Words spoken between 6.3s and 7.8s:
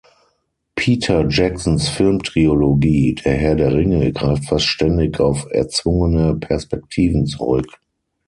Perspektiven zurück.